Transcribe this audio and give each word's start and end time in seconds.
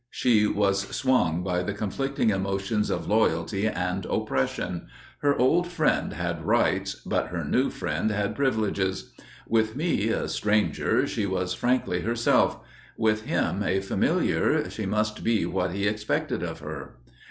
She 0.09 0.47
was 0.47 0.87
swung 0.87 1.43
by 1.43 1.61
the 1.61 1.75
conflicting 1.75 2.31
emotions 2.31 2.89
of 2.89 3.05
loyalty 3.07 3.67
and 3.67 4.03
oppression; 4.07 4.87
her 5.19 5.35
old 5.37 5.67
friend 5.67 6.13
had 6.13 6.43
rights, 6.43 6.95
but 7.05 7.27
her 7.27 7.45
new 7.45 7.69
friend 7.69 8.09
had 8.09 8.35
privileges. 8.35 9.13
With 9.47 9.75
me, 9.75 10.07
a 10.09 10.27
stranger, 10.27 11.05
she 11.05 11.27
was 11.27 11.53
frankly 11.53 12.01
herself; 12.01 12.57
with 12.97 13.25
him, 13.25 13.61
a 13.61 13.79
familiar, 13.79 14.71
she 14.71 14.87
must 14.87 15.23
be 15.23 15.45
what 15.45 15.71
he 15.71 15.85
expected 15.87 16.41
of 16.41 16.61
her. 16.61 16.95